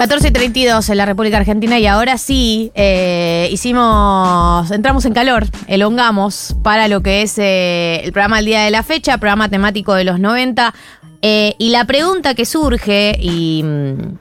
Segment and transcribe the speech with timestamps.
[0.00, 5.44] 14 y 32 en la República Argentina y ahora sí eh, hicimos, entramos en calor,
[5.66, 9.92] elongamos para lo que es eh, el programa del día de la fecha, programa temático
[9.92, 10.72] de los 90.
[11.20, 14.18] eh, y la pregunta que surge y mm,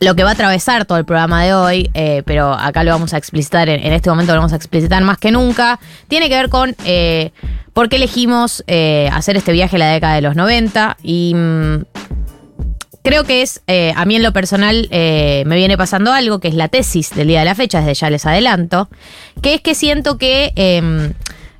[0.00, 1.90] lo que va a atravesar todo el programa de hoy,
[2.24, 5.30] pero acá lo vamos a explicitar, en, este momento lo vamos a explicitar más que
[5.30, 5.78] nunca,
[6.08, 6.74] tiene que ver con
[7.74, 8.64] por qué elegimos
[9.12, 11.34] hacer este viaje a la década de los 90 y...
[11.34, 11.82] mm,
[13.08, 16.48] Creo que es, eh, a mí en lo personal eh, me viene pasando algo, que
[16.48, 18.90] es la tesis del día de la fecha, desde ya les adelanto,
[19.40, 21.12] que es que siento que eh,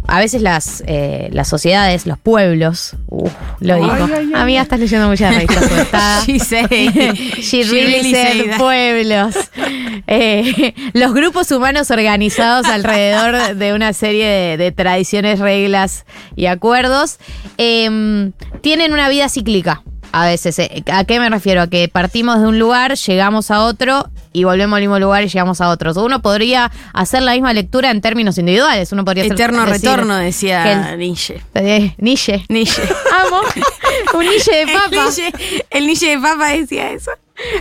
[0.06, 5.09] a veces las, eh, las sociedades, los pueblos, uf, lo digo, a mí estás leyendo
[5.09, 6.25] mucha revista sueltada.
[6.27, 7.42] She.
[7.42, 9.34] She really said pueblos.
[10.11, 17.19] Eh, los grupos humanos organizados alrededor de una serie de, de tradiciones, reglas y acuerdos
[17.59, 18.30] eh,
[18.62, 19.83] tienen una vida cíclica.
[20.12, 21.62] A veces, eh, ¿a qué me refiero?
[21.62, 25.28] A que partimos de un lugar, llegamos a otro y volvemos al mismo lugar y
[25.28, 25.92] llegamos a otro.
[26.03, 28.92] Uno podría hacer la misma lectura en términos individuales.
[28.92, 31.41] Uno podría hacer- Eterno decir, retorno, decía que Nietzsche.
[31.55, 32.44] Eh, Nietzsche.
[32.48, 32.83] Nietzsche.
[33.27, 33.41] Amo.
[34.14, 34.89] Un Nietzsche de El papa.
[34.91, 35.33] Nietzsche,
[35.70, 37.11] el Nietzsche de papa decía eso.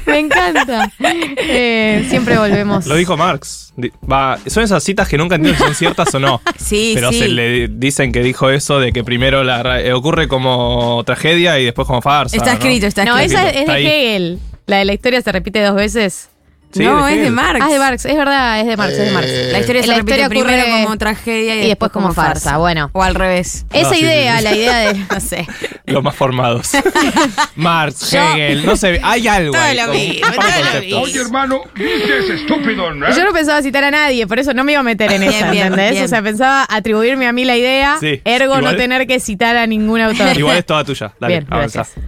[0.07, 0.91] Me encanta.
[1.37, 2.87] Eh, siempre volvemos.
[2.87, 3.73] Lo dijo Marx.
[4.11, 6.41] Va, son esas citas que nunca entiendo si son ciertas o no.
[6.57, 7.19] Sí, Pero sí.
[7.19, 11.65] se le dicen que dijo eso de que primero la eh, ocurre como tragedia y
[11.65, 12.35] después como farsa.
[12.35, 12.57] Está ¿no?
[12.57, 13.39] escrito, está No, escrito.
[13.39, 13.85] esa es de Está ahí.
[13.85, 14.39] Hegel.
[14.65, 16.29] La de la historia se repite dos veces.
[16.73, 17.29] Sí, no, de es de.
[17.31, 17.61] Marx.
[17.61, 19.29] Ah, es de Marx, es verdad, es de Marx, es de Marx.
[19.51, 22.57] La historia se La repite historia primero ocurre- como tragedia y, y después como farsa,
[22.57, 22.89] bueno.
[22.93, 23.65] O al revés.
[23.71, 24.43] Esa sí, idea, sí, sí.
[24.43, 24.93] la idea de.
[25.09, 25.47] No sé.
[25.85, 26.71] Los más formados.
[27.55, 29.77] Marx, Yo- Hegel, no sé, hay algo Todo ahí.
[29.77, 31.01] lo mismo, todo lo.
[31.01, 33.09] Oye, hermano, ¿viste ese estúpido, no?
[33.15, 35.33] Yo no pensaba citar a nadie, por eso no me iba a meter en bien,
[35.33, 35.91] ¿entendés?
[35.91, 36.03] bien.
[36.03, 39.65] O sea, pensaba atribuirme a mí la idea, Sí, ergo no tener que citar a
[39.67, 40.37] ningún autor.
[40.37, 41.13] Igual es toda tuya.
[41.19, 41.79] Dale, Bien, avanza.
[41.79, 42.05] gracias.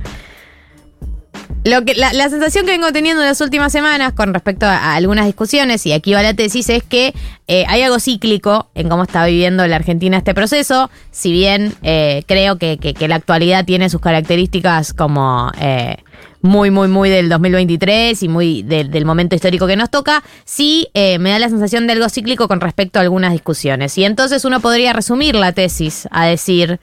[1.66, 5.26] Lo que, la, sensación que vengo teniendo en las últimas semanas con respecto a, algunas
[5.26, 7.14] discusiones, y aquí va la tesis, es que
[7.48, 10.90] eh, hay algo cíclico en cómo está viviendo la Argentina este proceso.
[11.12, 15.98] Si bien eh, creo que, que- la actualidad tiene sus características como eh,
[16.42, 21.30] muy, muy, muy del 2023 y muy del- momento histórico que nos toca, sí me
[21.32, 23.98] da la sensación de algo cíclico con respecto a algunas discusiones.
[23.98, 26.80] Y entonces uno podría resumir la tesis a decir,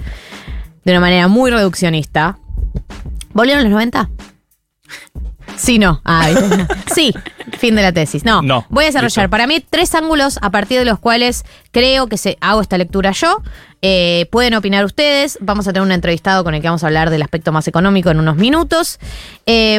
[0.84, 2.38] de una manera muy reduccionista,
[3.32, 4.10] ¿volvieron los 90?
[5.56, 6.00] Sí, no.
[6.04, 6.28] Ah,
[6.94, 7.14] sí,
[7.58, 8.24] fin de la tesis.
[8.24, 9.30] No, No, voy a desarrollar listo.
[9.30, 11.44] para mí tres ángulos a partir de los cuales
[11.76, 13.42] creo que se, hago esta lectura yo.
[13.82, 15.36] Eh, pueden opinar ustedes.
[15.42, 18.10] Vamos a tener un entrevistado con el que vamos a hablar del aspecto más económico
[18.10, 18.98] en unos minutos.
[19.44, 19.78] Eh,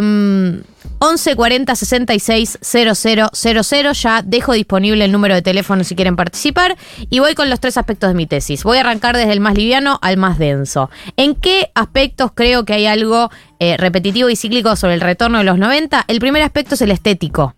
[1.00, 3.94] 11 40 66 000.
[3.94, 6.76] Ya dejo disponible el número de teléfono si quieren participar.
[7.10, 8.64] Y voy con los tres aspectos de mi tesis.
[8.64, 10.90] Voy a arrancar desde el más liviano al más denso.
[11.16, 15.44] ¿En qué aspectos creo que hay algo eh, repetitivo y cíclico sobre el retorno de
[15.44, 16.06] los 90?
[16.08, 17.56] El primer aspecto es el estético.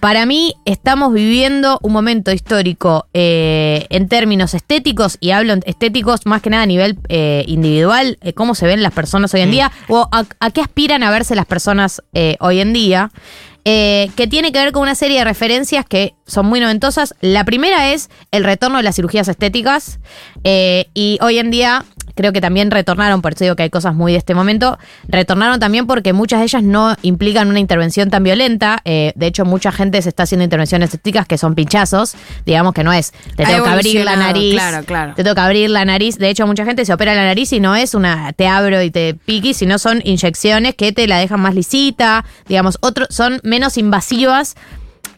[0.00, 6.26] Para mí estamos viviendo un momento histórico eh, en términos estéticos, y hablo en estéticos
[6.26, 9.50] más que nada a nivel eh, individual, eh, cómo se ven las personas hoy en
[9.50, 13.10] día, o a, a qué aspiran a verse las personas eh, hoy en día.
[13.64, 17.14] eh, que tiene que ver con una serie de referencias que son muy noventosas.
[17.20, 19.98] La primera es el retorno de las cirugías estéticas.
[20.44, 23.94] eh, y hoy en día creo que también retornaron, por eso digo que hay cosas
[23.94, 24.78] muy de este momento,
[25.08, 28.80] retornaron también porque muchas de ellas no implican una intervención tan violenta.
[28.84, 32.14] eh, de hecho, mucha gente se está haciendo intervenciones estéticas que son pinchazos.
[32.44, 34.54] Digamos que no es, te tengo que abrir la nariz.
[34.54, 35.14] claro, claro.
[35.14, 36.18] Te tengo que abrir la nariz.
[36.18, 38.90] De hecho, mucha gente se opera la nariz y no es una te abro y
[38.90, 42.24] te piqui, sino son inyecciones que te la dejan más lisita.
[42.48, 44.56] Digamos, otro, son menos invasivas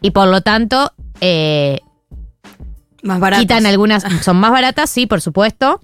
[0.01, 1.81] y por lo tanto eh,
[3.03, 3.41] Más barato.
[3.41, 5.81] quitan algunas, son más baratas, sí, por supuesto,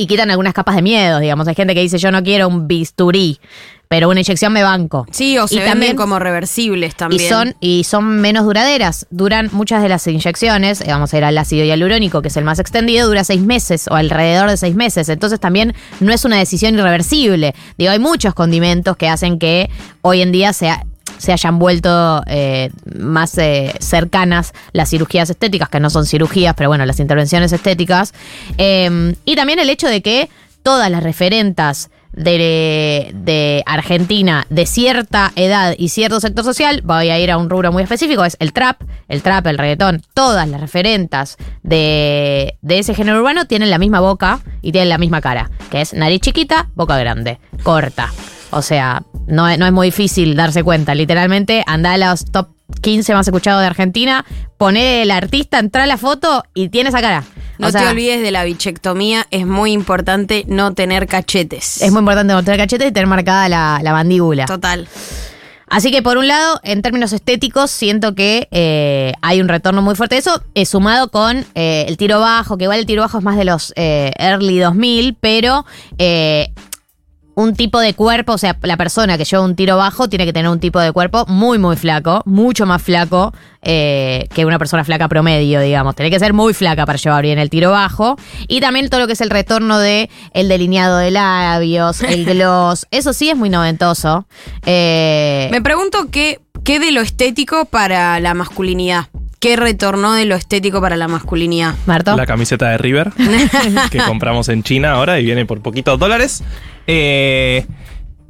[0.00, 1.46] y quitan algunas capas de miedo, digamos.
[1.46, 3.38] Hay gente que dice, yo no quiero un bisturí,
[3.86, 5.04] pero una inyección me banco.
[5.10, 7.20] Sí, o se Y venden también- como reversibles también.
[7.22, 9.06] Y son, y son menos duraderas.
[9.10, 12.44] Duran muchas de las inyecciones, eh, vamos a ir al ácido hialurónico, que es el
[12.44, 15.08] más extendido, dura seis meses o alrededor de seis meses.
[15.10, 17.54] Entonces también no es una decisión irreversible.
[17.76, 19.68] Digo, hay muchos condimentos que hacen que
[20.00, 20.86] hoy en día sea
[21.18, 26.70] se hayan vuelto eh, más eh, cercanas las cirugías estéticas, que no son cirugías, pero
[26.70, 28.14] bueno, las intervenciones estéticas.
[28.58, 30.28] Eh, y también el hecho de que
[30.62, 37.18] todas las referentas de, de Argentina de cierta edad y cierto sector social, voy a
[37.18, 40.60] ir a un rubro muy específico, es el trap, el trap, el reggaetón, todas las
[40.60, 45.50] referentas de, de ese género urbano tienen la misma boca y tienen la misma cara,
[45.70, 48.10] que es nariz chiquita, boca grande, corta.
[48.50, 50.94] O sea, no, es- no es muy difícil darse cuenta.
[50.94, 52.48] Literalmente, anda a los top
[52.82, 54.24] 15 más escuchados de Argentina,
[54.56, 57.24] poné el artista, entra a la foto y tiene esa cara.
[57.58, 61.82] No o sea, te olvides de la bichectomía, es muy importante no tener cachetes.
[61.82, 64.46] es muy importante no tener cachetes y tener marcada la, la mandíbula.
[64.46, 64.88] Total.
[65.68, 69.94] Así que por un lado, en términos estéticos, siento que eh, hay un retorno muy
[69.94, 73.18] fuerte de eso, eh, sumado con eh, el tiro bajo, que igual el tiro bajo
[73.18, 75.64] es más de los eh, early 2000, pero
[77.40, 80.32] un tipo de cuerpo, o sea, la persona que lleva un tiro bajo tiene que
[80.32, 83.32] tener un tipo de cuerpo muy, muy flaco, mucho más flaco
[83.62, 85.94] eh, que una persona flaca promedio, digamos.
[85.94, 88.16] Tiene que ser muy flaca para llevar bien el tiro bajo.
[88.48, 92.86] Y también todo lo que es el retorno de el delineado de labios, el gloss.
[92.90, 94.26] Eso sí es muy noventoso.
[94.66, 99.06] Eh, Me pregunto qué, qué de lo estético para la masculinidad.
[99.40, 101.74] ¿Qué retornó de lo estético para la masculinidad?
[101.86, 102.14] Marto.
[102.14, 103.10] La camiseta de River
[103.90, 106.44] que compramos en China ahora y viene por poquitos dólares.
[106.86, 107.64] Eh,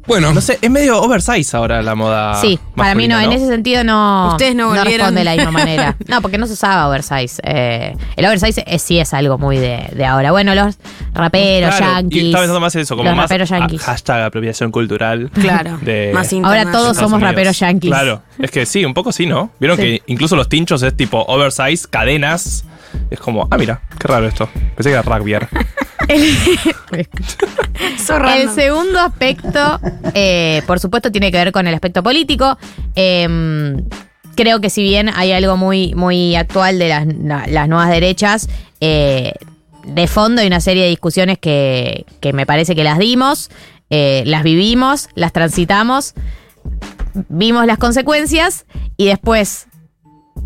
[0.06, 2.34] Bueno, no sé, es medio oversize ahora la moda.
[2.40, 4.86] Sí, para mí no, en ese sentido no, Ustedes no volvieron.
[5.14, 5.96] responde de la misma manera.
[6.08, 7.40] No, porque no se usaba oversize.
[7.44, 10.32] Eh, el oversize es- sí es algo muy de, de ahora.
[10.32, 10.76] Bueno, los
[11.14, 12.22] raperos, Claro, yankees.
[12.22, 13.82] Y estaba pensando más en eso, como los más raperos yankees.
[13.82, 15.30] hashtag apropiación cultural.
[15.34, 15.78] Claro.
[15.82, 17.30] De- más Ahora todos somos Unidos.
[17.30, 17.90] raperos yankees.
[17.90, 19.50] Claro, es que sí, un poco sí, ¿no?
[19.60, 19.82] Vieron Sí.
[19.82, 22.64] que incluso los tinchos es tipo oversize, cadenas.
[23.10, 24.48] Es como, ah, mira, qué raro esto.
[24.74, 25.34] Pensé que era rugby.
[28.42, 29.80] El segundo aspecto,
[30.14, 32.58] eh, por supuesto, tiene que ver con el aspecto político.
[32.94, 33.76] Eh,
[34.34, 38.48] creo que si bien hay algo muy, muy actual de las, la- las nuevas derechas,
[38.80, 39.32] eh,
[39.84, 43.50] de fondo hay una serie de discusiones que, que me parece que las dimos,
[43.90, 46.14] eh, las vivimos, las transitamos,
[47.28, 48.66] vimos las consecuencias
[48.96, 49.66] y después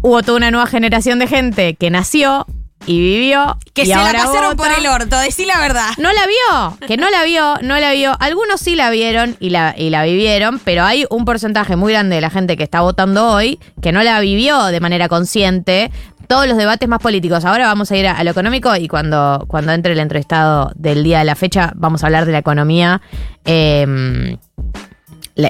[0.02, 2.46] hubo toda una nueva generación de gente que nació
[2.86, 3.56] y vivió.
[3.72, 5.88] Que y se la pasaron por el orto, decí la verdad.
[5.98, 8.16] No la vio, que no la vio, no la vio.
[8.20, 12.14] Algunos sí la vieron y la, y la vivieron, pero hay un porcentaje muy grande
[12.16, 15.90] de la gente que está votando hoy que no la vivió de manera consciente.
[16.28, 17.44] Todos los debates más políticos.
[17.44, 21.04] Ahora vamos a ir a, a lo económico y cuando, cuando entre el entrevistado del
[21.04, 23.02] día de la fecha vamos a hablar de la economía.
[23.44, 24.38] le-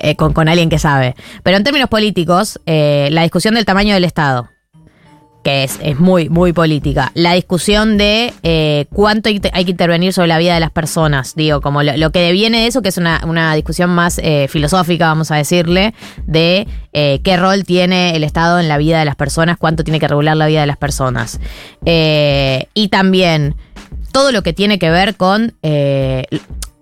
[0.03, 1.15] eh, con, con alguien que sabe.
[1.43, 4.49] Pero en términos políticos, eh, la discusión del tamaño del Estado,
[5.45, 7.13] que es, es muy, muy política.
[7.15, 11.61] La discusión de eh, cuánto hay, que intervenir sobre la vida de las personas, digo,
[11.61, 15.31] como lo, que deviene de eso, que es una, una discusión más eh, filosófica, vamos
[15.31, 15.95] a decirle,
[16.27, 20.01] de eh, qué rol tiene el Estado en la vida de las personas, cuánto tiene
[20.01, 21.39] que regular la vida de las personas.
[21.85, 23.55] Y también
[24.11, 25.55] todo lo que tiene que ver con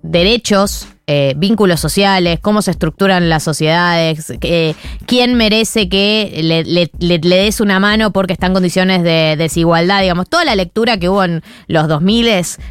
[0.02, 4.74] derechos, eh, vínculos sociales, cómo se estructuran las sociedades, eh,
[5.06, 9.34] quién merece que le, le- le- le des una mano porque está en condiciones de
[9.36, 12.22] desigualdad, digamos, toda la lectura que hubo en los 2000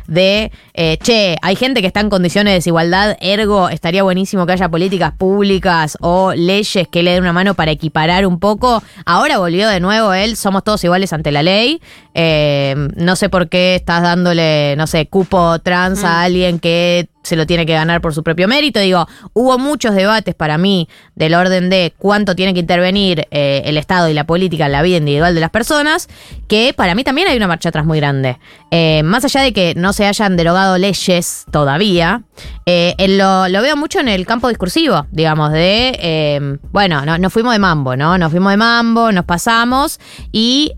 [0.08, 4.54] de, eh, che, hay gente que está en condiciones de desigualdad, ergo estaría buenísimo que
[4.54, 8.82] haya políticas públicas o leyes que le den una mano para equiparar un poco.
[9.06, 11.82] Ahora volvió de nuevo él, somos todos iguales ante la ley.
[12.14, 17.36] Eh, no sé por qué estás dándole, no sé, cupo trans a alguien que se
[17.36, 18.80] lo tiene que ganar por su propio mérito.
[18.80, 23.78] Digo, hubo muchos debates para mí del orden de cuánto tiene que intervenir eh, el
[23.78, 26.08] Estado y la política en la vida individual de las personas,
[26.48, 28.38] que para mí también hay una marcha atrás muy grande.
[28.72, 32.24] Eh, más allá de que no se hayan derogado leyes todavía,
[32.66, 37.54] eh, lo, lo veo mucho en el campo discursivo, digamos, de, bueno, no- nos fuimos
[37.54, 38.18] de mambo, ¿no?
[38.18, 40.00] Nos fuimos de mambo, nos pasamos
[40.32, 40.72] y...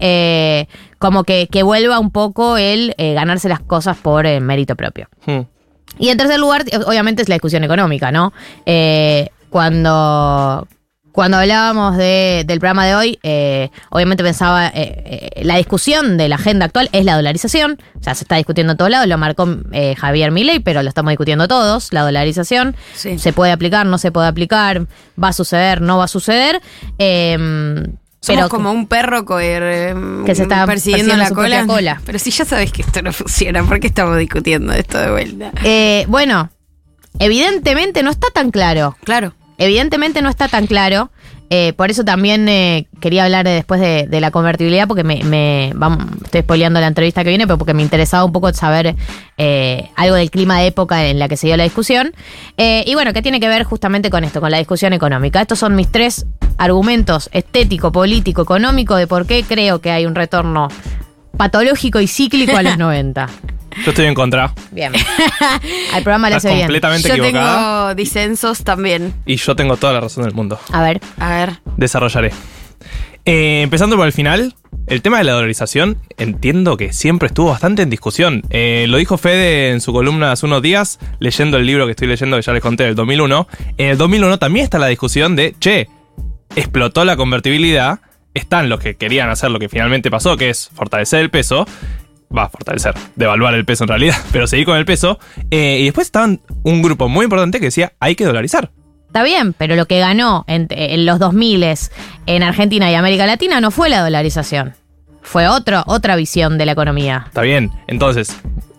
[1.00, 5.08] como que, que vuelva un poco el ganarse las cosas por mérito propio.
[5.26, 5.42] Hmm.
[6.00, 8.34] Y en tercer lugar, obviamente es la discusión económica, ¿no?
[8.66, 10.68] Eh, cuando,
[11.12, 14.72] cuando hablábamos de- del programa de hoy, eh, obviamente pensaba, eh,
[15.36, 18.72] eh, la discusión de la agenda actual es la dolarización, o sea, se está discutiendo
[18.72, 22.76] en todos lados, lo marcó eh, Javier Milei, pero lo estamos discutiendo todos, la dolarización,
[22.96, 23.20] Sí.
[23.20, 24.88] se puede aplicar, no se puede aplicar,
[25.24, 26.60] va a suceder, no va a suceder.
[28.26, 29.94] Somos pero como un perro co- eh,
[30.26, 31.18] Que se está persiguiendo persiguiendo
[31.50, 32.02] la cola.
[32.06, 35.52] Pero si ya sabes que esto no funciona, ¿por qué estamos discutiendo esto de vuelta?
[35.66, 36.50] Eh, bueno,
[37.20, 38.96] evidentemente no está tan claro.
[39.04, 39.34] Claro.
[39.58, 41.12] Evidentemente no está tan claro.
[41.50, 45.24] Eh, por eso también eh, quería hablar de- después de, de la convertibilidad, porque me,
[45.24, 48.96] me- vamos, estoy spoileando la entrevista que viene, pero porque me interesaba un poco saber
[49.38, 52.14] eh, algo del clima de época en la que se dio la discusión.
[52.58, 55.42] Y bueno, ¿qué tiene que ver justamente con esto, con la discusión económica?
[55.42, 56.26] Estos son mis tres
[56.58, 60.68] argumentos estético, político, económico de por qué creo que hay un retorno
[61.38, 63.28] patológico y cíclico a los 90.
[63.86, 64.54] Yo estoy en contra.
[64.72, 64.94] Bien.
[65.94, 66.62] Al programa le hace bien.
[66.62, 67.56] completamente Yo equivocada.
[67.88, 69.14] tengo disensos también.
[69.26, 70.60] Y yo tengo toda la razón del mundo.
[70.72, 71.02] A ver.
[71.18, 71.54] A ver.
[71.78, 72.32] Desarrollaré.
[73.26, 74.54] Eh, empezando por el final,
[74.88, 78.44] el tema de la dolarización entiendo que siempre estuvo bastante en discusión.
[78.52, 82.08] Eh, lo dijo Fede en su columna hace unos días, leyendo el libro que estoy
[82.10, 83.48] leyendo, que ya les conté, del 2001.
[83.78, 85.88] En el 2001 también está la discusión de, che,
[86.56, 88.00] explotó la convertibilidad,
[88.34, 91.66] están los que querían hacer lo que finalmente pasó, que es fortalecer el peso.
[92.36, 95.20] Va, fortalecer, devaluar el peso en realidad, pero seguir con el peso.
[95.52, 98.72] Eh, y después estaban un grupo muy importante que decía, hay que dolarizar.
[99.08, 101.64] Está bien, pero lo que ganó en, en los 2000
[102.26, 104.74] en Argentina y América Latina no fue la dolarización.
[105.22, 107.26] Fue otro, otra visión de la economía.
[107.28, 107.72] Está bien.
[107.86, 108.36] Entonces,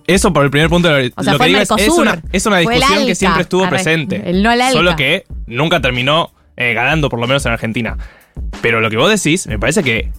[0.06, 0.90] eso por el primer punto.
[0.90, 3.76] Lo, O sea, lo que digo es, una, es una discusión que siempre estuvo arre,
[3.76, 4.28] presente.
[4.28, 4.72] el no al.
[4.72, 7.96] Solo que nunca terminó eh, ganando, por lo menos en Argentina.
[8.62, 10.10] Pero lo que vos decís, me parece que,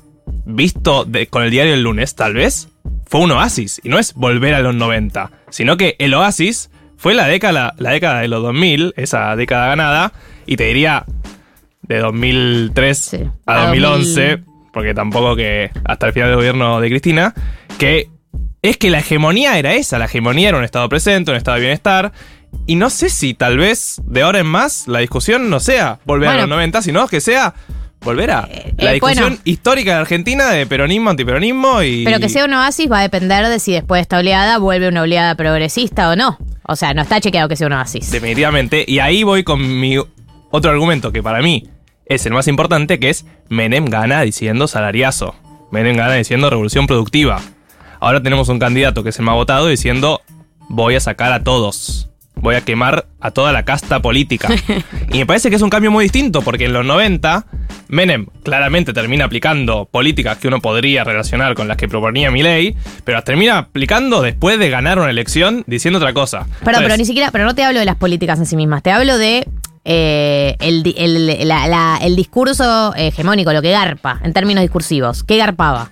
[0.46, 2.70] visto de- con el diario el lunes, tal vez,
[3.08, 3.82] fue un oasis.
[3.84, 7.92] Y no es volver a los 90, sino que el oasis fue la década, la
[7.92, 10.14] década de los 2000, esa década ganada,
[10.46, 11.06] y te diría
[11.82, 13.18] de 2003 Sí.
[13.46, 14.40] a A 2011,
[14.74, 17.34] porque tampoco que hasta el final del gobierno de Cristina,
[17.78, 18.10] que
[18.62, 21.62] es que la hegemonía era esa, la hegemonía era un estado presente, un estado de
[21.62, 22.12] bienestar,
[22.68, 26.30] y no sé si tal vez de ahora en más la discusión no sea volver
[26.30, 27.54] a los 90, sino que sea
[28.02, 28.48] volver a
[28.78, 29.42] la eh, discusión bueno.
[29.44, 32.06] histórica de Argentina de peronismo, antiperonismo y...
[32.06, 34.88] Pero que sea un oasis va a depender de si después de esta oleada vuelve
[34.88, 36.38] una oleada progresista o no.
[36.64, 38.12] O sea, no está chequeado que sea un oasis.
[38.12, 38.86] Definitivamente.
[38.88, 39.98] Y ahí voy con mi
[40.52, 41.70] otro argumento que para mí
[42.06, 45.36] es el más importante, que es Menem gana diciendo salariazo.
[45.72, 47.42] Menem gana diciendo revolución productiva.
[48.00, 50.22] Ahora tenemos un candidato que es el más votado diciendo
[50.70, 52.10] voy a sacar a todos.
[52.36, 54.50] Voy a quemar a toda la casta política.
[55.12, 57.46] y me parece que es un cambio muy distinto, porque en los 90,
[57.88, 63.18] Menem claramente termina aplicando políticas que uno podría relacionar con las que proponía Milei, pero
[63.18, 66.46] las termina aplicando después de ganar una elección diciendo otra cosa.
[66.60, 68.92] Entonces, pero ni siquiera, pero no te hablo de las políticas en sí mismas, te
[68.92, 69.48] hablo de
[69.86, 75.24] eh, el, el- la- la- el discurso hegemónico, lo que garpa en términos discursivos.
[75.24, 75.92] ¿Qué garpaba?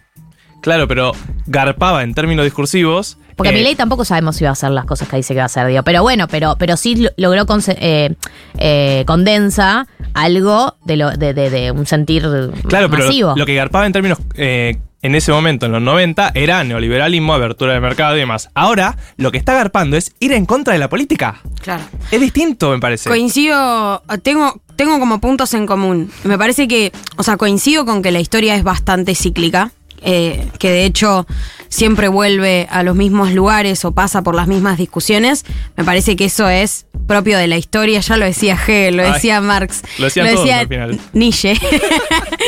[0.61, 1.11] Claro, pero
[1.45, 3.17] garpaba en términos discursivos.
[3.35, 5.43] Porque eh, Milei tampoco sabemos si va a hacer las cosas que dice que va
[5.43, 5.83] a hacer, digo.
[5.83, 8.15] Pero bueno, pero, pero sí lo- logró eh,
[8.57, 12.23] eh, condensa algo de, lo, de, de- de un sentir
[12.67, 13.29] Claro, pero masivo.
[13.31, 14.19] lo, lo que garpaba en términos.
[14.35, 18.47] eh, en ese momento, en los 90, era neoliberalismo, abertura del mercado y demás.
[18.53, 21.41] Ahora, lo que está garpando es ir en contra de la política.
[21.61, 21.83] Claro.
[22.09, 23.09] Es distinto, me parece.
[23.09, 26.09] Coincido, tengo, tengo como puntos en común.
[26.23, 29.71] Me parece que, o sea, coincido con que la historia es bastante cíclica,
[30.03, 31.25] eh, que de hecho
[31.69, 35.45] siempre vuelve a los mismos lugares o pasa por las mismas discusiones.
[35.75, 39.13] Me parece que eso es propio de la historia, ya lo decía Hegel, lo Ay,
[39.13, 40.99] decía Marx, lo decían todos al final.
[41.13, 41.53] Nietzsche.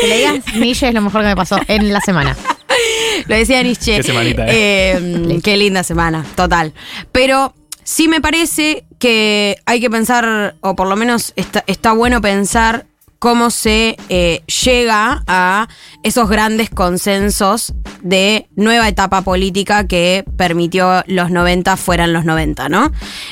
[0.02, 2.36] Que le digas Nietzsche es lo mejor que me pasó en la semana.
[3.28, 3.96] Lo decía Nietzsche.
[3.98, 4.98] Qué semanita, ¿eh?
[4.98, 6.74] Eh, qué linda semana, total.
[7.14, 12.20] Pero sí me parece que hay que pensar, o por lo menos está, está bueno
[12.20, 12.88] pensar
[13.26, 15.68] cómo se eh, llega a
[16.04, 22.92] esos grandes consensos de nueva etapa política que permitió los 90 fueran los 90, ¿no?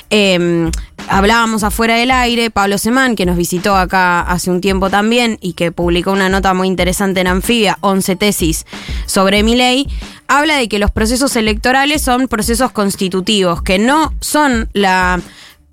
[0.10, 0.72] Eh,
[1.08, 5.54] hablábamos afuera del aire, Pablo Semán, que nos visitó acá hace un tiempo también y
[5.54, 8.66] que publicó una nota muy interesante en Anfibia, 11 tesis
[9.06, 9.88] sobre mi ley,
[10.28, 15.22] habla de que los procesos electorales son procesos constitutivos, que no son la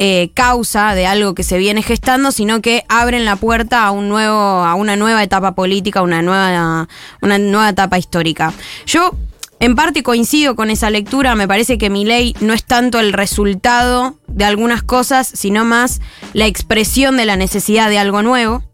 [0.02, 4.08] eh, causa de algo que se viene gestando, sino que abren la puerta a un
[4.08, 6.88] nuevo, a una nueva etapa política, una nueva,
[7.20, 8.54] una nueva etapa histórica.
[8.86, 9.14] Yo
[9.58, 13.12] en parte coincido con esa lectura, me parece que mi ley no es tanto el
[13.12, 16.00] resultado de algunas cosas, sino más
[16.32, 18.64] la expresión de la necesidad de algo nuevo.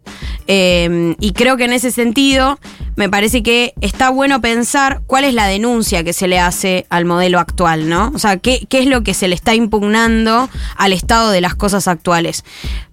[0.47, 2.59] Eh, y creo que en ese sentido
[2.95, 7.05] me parece que está bueno pensar cuál es la denuncia que se le hace al
[7.05, 8.13] modelo actual, ¿no?
[8.15, 11.55] O sea, qué, qué es lo que se le está impugnando al estado de las
[11.55, 12.45] cosas actuales.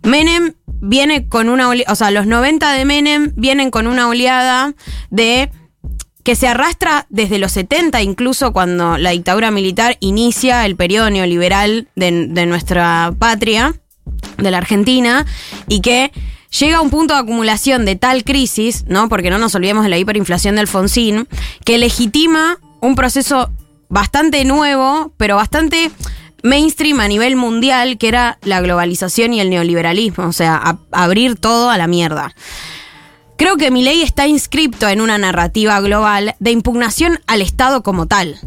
[0.04, 4.74] Menem viene con una oleada, o sea, los 90 de Menem vienen con una oleada
[5.10, 5.50] de
[6.24, 11.90] que se arrastra desde los 70, incluso cuando la dictadura militar inicia el periodo neoliberal
[11.96, 13.74] de, de nuestra patria,
[14.38, 15.26] de la Argentina,
[15.68, 16.12] y que
[16.60, 19.10] llega a un punto de acumulación de tal crisis, ¿no?
[19.10, 21.28] Porque no nos olvidemos de la hiperinflación de Alfonsín,
[21.66, 23.50] que legitima un proceso
[23.90, 25.92] bastante nuevo, pero bastante
[26.44, 31.36] mainstream a nivel mundial, que era la globalización y el neoliberalismo, o sea, a- abrir
[31.36, 32.34] todo a la mierda.
[33.38, 38.06] Creo que mi ley está inscripto en una narrativa global de impugnación al Estado como
[38.08, 38.38] tal.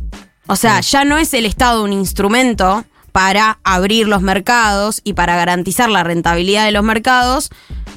[0.46, 5.34] O sea, ya no es el Estado un instrumento para abrir los mercados y para
[5.36, 7.50] garantizar la rentabilidad de los mercados,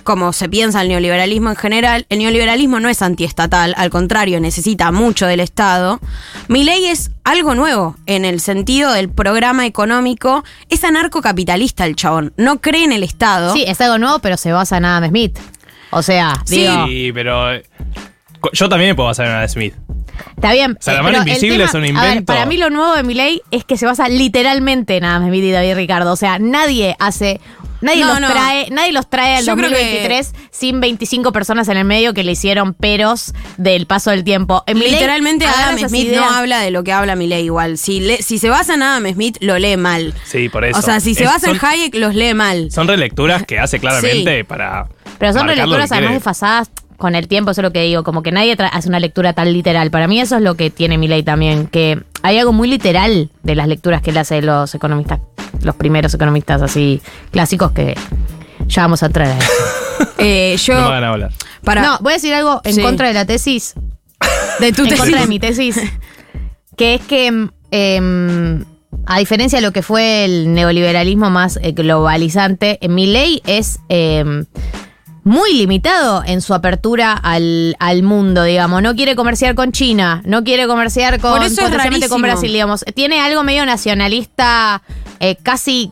[0.10, 2.08] como se piensa el neoliberalismo en general.
[2.10, 6.00] El neoliberalismo no es antiestatal, al contrario, necesita mucho del Estado.
[6.48, 10.44] Mi ley es algo nuevo en el sentido del programa económico.
[10.68, 13.54] Es anarcocapitalista el chabón, no cree en el Estado.
[13.54, 15.38] Sí, es algo nuevo, pero se basa en Adam Smith.
[15.92, 16.62] O sea, Sí.
[16.62, 17.62] digo, Sí, pero.
[18.54, 19.75] Yo también me puedo basar en Adam Smith.
[20.36, 20.75] está bien.
[20.80, 22.34] sea, la mano pero el invisible es un a ver, invento.
[22.34, 25.44] para mí lo nuevo de mi ley es que se basa literalmente en Adam Smith
[25.44, 26.12] y David Ricardo.
[26.13, 27.39] O sea, nadie hace
[27.82, 28.28] Nadie, No, los, no.
[28.30, 32.14] Trae, nadie los trae al Yo creo que- 2023 sin 25 personas en el medio
[32.14, 34.64] que le hicieron peros del paso del tiempo.
[34.68, 37.78] En Literalmente Adam Smith ideas- no habla de lo que habla Milei igual.
[37.78, 40.14] Si, le- si se basa en Adam Smith, lo lee mal.
[40.26, 40.78] Sí, por eso.
[40.80, 42.70] O sea, si se Es- basa en son- Hayek, los lee mal.
[42.72, 44.88] Son relecturas que hace claramente para.
[45.18, 48.32] Pero son relecturas además desfasadas con el tiempo, eso es lo que digo, como que
[48.32, 49.89] nadie hace una lectura tan literal.
[49.89, 53.56] Para mí eso es lo que tiene Milei también, que hay algo muy literal de
[53.56, 55.20] las lecturas que él hace de los economistas,
[55.63, 57.01] los primeros economistas así
[57.32, 57.96] clásicos que
[58.68, 59.24] ya vamos a eso.
[60.18, 60.79] Eh, yo.
[60.79, 61.32] No me hablar.
[61.63, 62.82] para, No, voy a decir algo en Sí.
[62.82, 63.74] contra de la tesis,
[64.60, 65.00] de tu en tesis.
[65.01, 65.77] contra de mi tesis,
[66.77, 68.65] que es que em,
[69.06, 73.79] a diferencia de lo que fue el neoliberalismo más eh, globalizante, en mi ley es
[73.89, 74.46] em,
[75.30, 78.82] muy limitado en su apertura al, al mundo, digamos.
[78.82, 82.24] No quiere comerciar con China, no quiere comerciar con, Por eso es con.
[82.24, 82.84] Brasil, digamos.
[82.96, 84.82] Tiene algo medio nacionalista,
[85.20, 85.92] eh, casi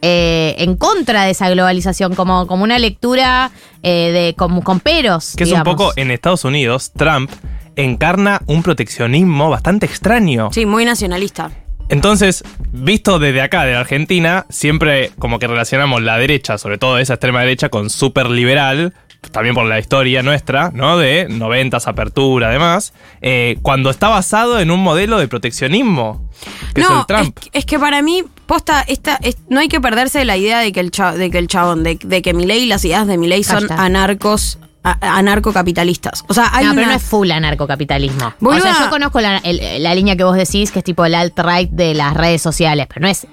[0.00, 3.50] eh, en contra de esa globalización, como, como una lectura
[3.82, 5.34] eh, de como, con peros.
[5.36, 5.70] Que es digamos.
[5.70, 7.30] un poco en Estados Unidos, Trump
[7.76, 10.48] encarna un proteccionismo bastante extraño.
[10.52, 11.50] Sí, muy nacionalista.
[11.88, 16.98] Entonces, visto desde acá, de la Argentina, siempre como que relacionamos la derecha, sobre todo
[16.98, 18.92] esa extrema derecha, con súper liberal,
[19.32, 20.96] también por la historia nuestra, ¿no?
[20.98, 26.28] De noventas, apertura, además, eh, cuando está basado en un modelo de proteccionismo,
[26.74, 27.38] que es no, el Trump.
[27.42, 30.60] Es, es que para mí, posta, esta, es- no hay que perderse de la idea
[30.60, 33.06] de que el, cha- de que el chabón, de, de que Milei y las ideas
[33.06, 34.58] de Milei son anarcos,
[35.00, 36.24] anarcocapitalistas.
[36.28, 38.32] O sea, hay no, pero no es full anarcocapitalismo.
[38.40, 38.58] Boluda.
[38.58, 41.14] O sea, yo conozco la, el- la línea que vos decís, que es tipo el
[41.14, 43.26] alt-right de las redes sociales, pero no es.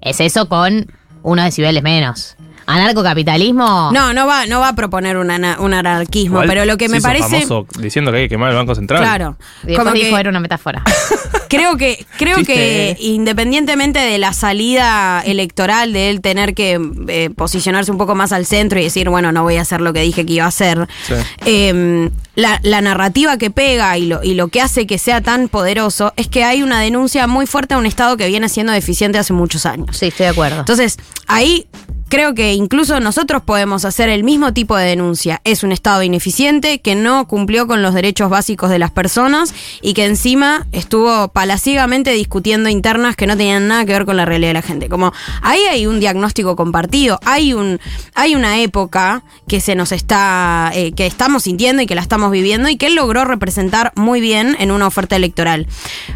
[0.00, 0.86] Es eso con
[1.22, 2.36] unos decibeles menos.
[2.66, 3.90] Anarcocapitalismo.
[3.92, 6.86] No, no va, no va a proponer un, ana- un anarquismo, Igual pero lo que
[6.86, 7.28] se me hizo parece.
[7.46, 9.00] famoso diciendo que hay que quemar el Banco Central.
[9.00, 9.36] Claro.
[9.66, 10.82] Y Como dijo que era una metáfora.
[11.48, 12.54] creo que, creo Chiste.
[12.54, 18.32] que independientemente de la salida electoral, de él tener que eh, posicionarse un poco más
[18.32, 20.48] al centro y decir, bueno, no voy a hacer lo que dije que iba a
[20.48, 20.86] hacer.
[21.06, 21.14] Sí.
[21.46, 25.48] eh, la, la narrativa que pega y lo, y lo que hace que sea tan
[25.48, 29.18] poderoso es que hay una denuncia muy fuerte a un Estado que viene siendo deficiente
[29.18, 29.96] hace muchos años.
[29.98, 30.60] Sí, estoy de acuerdo.
[30.60, 31.66] Entonces, ahí
[32.12, 35.40] creo que incluso nosotros podemos hacer el mismo tipo de denuncia.
[35.44, 39.94] Es un Estado ineficiente que no cumplió con los derechos básicos de las personas y
[39.94, 44.50] que encima estuvo palaciegamente discutiendo internas que no tenían nada que ver con la realidad
[44.50, 44.90] de la gente.
[44.90, 45.10] Como
[45.40, 47.80] ahí hay un diagnóstico compartido, hay un
[48.14, 52.30] hay una época que se nos está eh, que estamos sintiendo y que la estamos
[52.30, 55.66] viviendo y que él logró representar muy bien en una oferta electoral.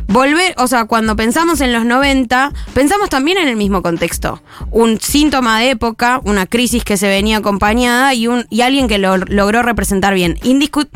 [0.09, 4.42] Volver, o sea, cuando pensamos en los 90, pensamos también en el mismo contexto.
[4.70, 5.86] Un síntoma de época,
[6.25, 10.37] una crisis que se venía acompañada y, un, y alguien que lo logró representar bien.
[10.42, 10.88] Indiscu-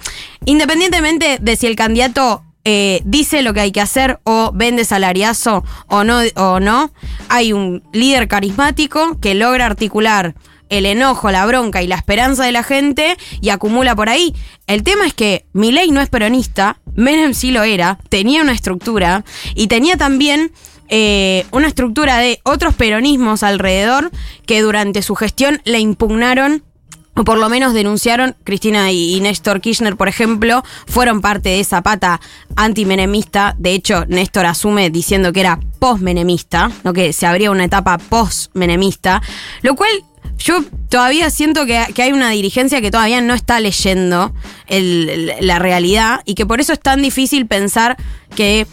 [0.45, 5.65] Independientemente de si el candidato eh, dice lo que hay que hacer o vende salariazo
[5.87, 6.91] o no, o no,
[7.29, 10.35] hay un líder carismático que logra articular
[10.69, 14.35] el enojo, la bronca y la esperanza de la gente y acumula por ahí.
[14.69, 19.25] El tema es que Milei no es peronista, Menem sí lo era, tenía una estructura
[19.57, 20.53] y tenía también
[20.91, 24.11] eh, una estructura de otros peronismos alrededor
[24.47, 26.63] que durante su gestión le impugnaron
[27.17, 31.83] o por lo menos denunciaron, Cristina y, Néstor Kirchner, por ejemplo, fueron parte de esa
[31.83, 32.21] pata
[32.57, 33.55] antimenemista.
[33.59, 39.21] De hecho, Néstor asume diciendo que era postmenemista, no que se abría una etapa postmenemista,
[39.63, 39.91] lo cual
[40.39, 44.33] yo todavía siento que, que hay una dirigencia que todavía no está leyendo
[44.69, 47.97] el- la realidad y que por eso es tan difícil pensar
[48.35, 48.67] que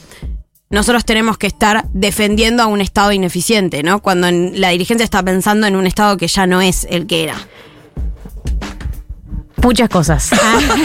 [0.70, 4.02] nosotros tenemos que estar defendiendo a un Estado ineficiente, ¿no?
[4.02, 7.36] Cuando la dirigencia está pensando en un Estado que ya no es el que era.
[9.68, 10.30] Muchas cosas.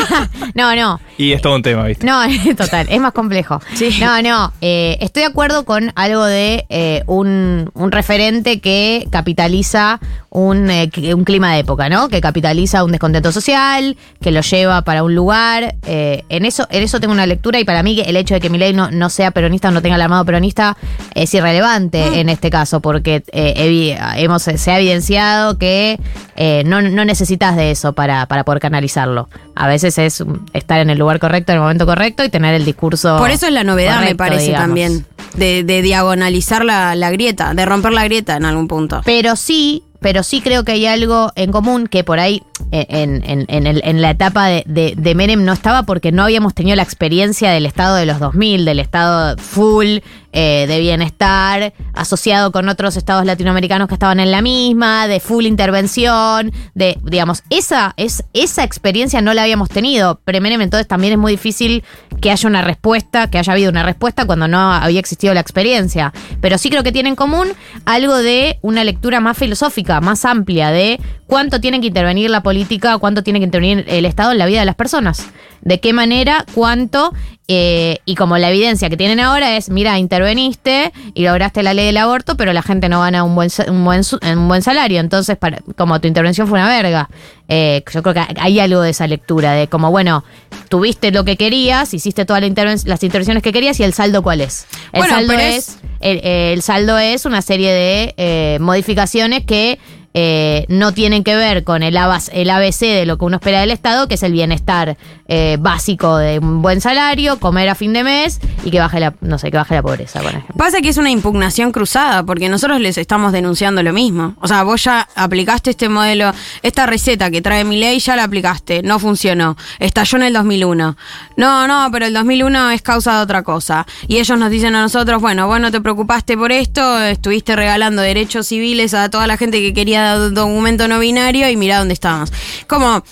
[0.55, 1.01] no, no.
[1.17, 2.05] Y es todo un tema, ¿viste?
[2.05, 2.21] No,
[2.57, 3.61] total, es más complejo.
[3.75, 3.97] Sí.
[4.01, 10.01] No, no, eh, estoy de acuerdo con algo de eh, un, un referente que capitaliza
[10.31, 12.09] un, eh, un clima de época, ¿no?
[12.09, 15.77] Que capitaliza un descontento social, que lo lleva para un lugar.
[15.87, 18.41] eh, en eso en eso tengo una lectura y para mí que el hecho de
[18.41, 20.77] que Milei no, no sea peronista o no tenga el armado peronista
[21.15, 26.01] es irrelevante en este caso, porque eh, hemos, se ha evidenciado que
[26.35, 29.29] eh, no, no necesitas de eso para, para poder canalizarlo.
[29.55, 32.65] A veces es estar en el lugar correcto, en el momento correcto y tener el
[32.65, 33.19] discurso.
[33.19, 34.67] Por eso es la novedad, me parece digamos.
[34.67, 35.07] también.
[35.35, 39.01] De, de diagonalizar la, la grieta, de romper la grieta en algún punto.
[39.05, 43.23] Pero sí, pero sí creo que hay algo en común que por ahí eh, en,
[43.25, 46.55] en- en el- en la etapa de, de, de Menem no estaba porque no habíamos
[46.55, 49.99] tenido la experiencia del Estado de los 2000, del Estado full,
[50.33, 55.47] eh, de bienestar asociado con otros estados latinoamericanos que estaban en la misma, de full
[55.47, 60.21] intervención, de, digamos, esa, es, esa experiencia no la habíamos tenido.
[60.25, 61.85] Premenem, entonces también es muy difícil
[62.21, 66.13] que haya una respuesta, que haya habido una respuesta cuando no había existido la experiencia.
[66.41, 67.49] Pero sí creo que tiene en común
[67.85, 71.01] algo de una lectura más filosófica, más amplia, de
[71.33, 74.61] cuánto tiene que intervenir la política, cuánto tiene que intervenir el Estado en la vida
[74.61, 75.29] de las personas.
[75.63, 77.15] De qué manera, cuánto,
[77.49, 81.87] eh, y como la evidencia que tienen ahora es, mira, interveniste y lograste la ley
[81.87, 84.03] del aborto, pero la gente no gana un buen, un buen,
[84.37, 87.09] un buen salario, entonces para, como tu intervención fue una verga.
[87.49, 90.25] Eh, yo creo que hay algo de esa lectura, de como, bueno,
[90.69, 94.23] tuviste lo que querías, hiciste todas la interven- las intervenciones que querías y el saldo
[94.23, 94.67] cuál es.
[94.93, 99.79] El Bueno, saldo es, es- el, el saldo es una serie de eh, modificaciones que
[100.15, 103.71] eh, no tienen que ver con el, el ABC de lo que uno espera del
[103.71, 104.97] Estado, que es el bienestar
[105.27, 109.15] eh, básico de un buen salario, comer a fin de mes y que baje la,
[109.21, 110.55] no sé, que baje la pobreza, por ejemplo.
[110.57, 114.35] Pasa que es una impugnación cruzada, porque nosotros les estamos denunciando lo mismo.
[114.41, 118.25] O sea, vos ya aplicaste este modelo, esta receta que trae mi ley, ya la
[118.25, 119.57] aplicaste, no funcionó.
[119.79, 120.97] Estalló en el 2001.
[121.37, 123.87] No, no, pero el 2001 es causa de otra cosa.
[124.09, 128.03] Y ellos nos dicen a nosotros, bueno, vos no te preocupaste por esto, estuviste regalando
[128.03, 131.95] derechos civiles a toda la gente que quería do- documento no binario y mirá dónde
[131.95, 132.33] estamos.
[132.67, 133.03] Como,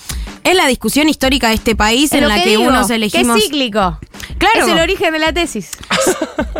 [0.44, 3.36] es la discusión histórica de este país en la que, digo, unos que elegimos...
[3.38, 3.98] es cíclico.
[4.38, 4.66] Claro.
[4.66, 5.70] Es el origen de la tesis.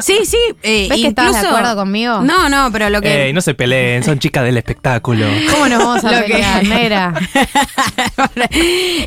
[0.01, 0.39] Sí, sí.
[0.63, 2.21] eh, ¿Ves que estabas de acuerdo conmigo?
[2.23, 3.27] No, no, pero lo que.
[3.27, 5.27] Ey, no se peleen, son chicas del espectáculo.
[5.51, 7.13] ¿Cómo nos vamos a Lo que- pelear, negra?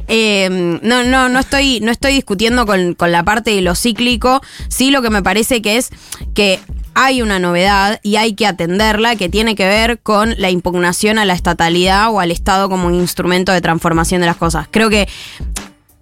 [0.07, 4.41] Eh, no, no, no estoy, no estoy discutiendo con, con la parte de lo cíclico.
[4.67, 5.89] Sí, lo que me parece que es
[6.35, 6.59] que
[6.95, 11.25] hay una novedad y hay que atenderla que tiene que ver con la impugnación a
[11.25, 14.67] la estatalidad o al Estado como un instrumento de transformación de las cosas.
[14.69, 15.07] Creo que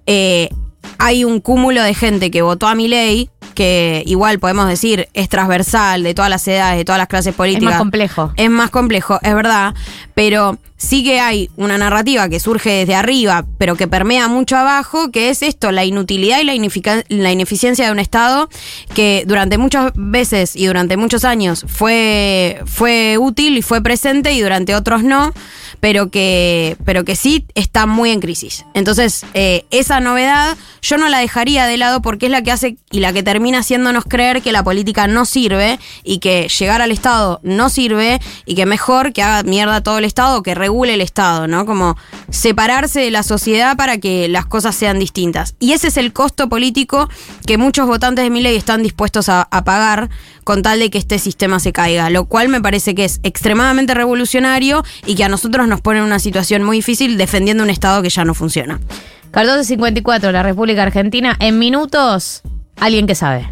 [0.06, 0.50] eh,
[0.98, 5.30] hay un cúmulo de gente que votó a mi ley, que igual podemos decir es
[5.30, 7.72] transversal, de todas las edades, de todas las clases políticas.
[7.72, 8.34] más complejo.
[8.36, 9.74] Es más complejo, es verdad,
[10.22, 15.10] pero sí que hay una narrativa que surge desde arriba, pero que permea mucho abajo,
[15.10, 16.54] que es esto, la inutilidad y la,
[17.32, 18.48] ineficiencia de un Estado
[18.94, 24.42] que durante muchas veces y durante muchos años fue, fue útil y fue presente y
[24.42, 25.34] durante otros no,
[25.80, 28.66] pero que, pero que sí está muy en crisis.
[28.76, 32.78] Entonces, eh, esa novedad yo no la dejaría de lado porque es la que hace
[32.92, 36.92] y la que termina haciéndonos creer que la política no sirve y que llegar al
[36.92, 41.02] Estado no sirve y que mejor que haga mierda todo el Estado, que regule el
[41.02, 41.66] Estado, ¿no?
[41.66, 41.96] Como
[42.30, 45.56] separarse de la sociedad para que las cosas sean distintas.
[45.60, 47.10] Y ese es el costo político
[47.46, 50.10] que muchos votantes de mi ley están dispuestos a, a pagar
[50.44, 53.94] con tal de que este sistema se caiga, lo cual me parece que es extremadamente
[53.94, 58.02] revolucionario y que a nosotros nos pone en una situación muy difícil defendiendo un Estado
[58.02, 58.80] que ya no funciona.
[59.32, 61.38] Cardoso 54, la República Argentina.
[61.40, 62.42] En minutos,
[62.76, 63.48] alguien que sabe.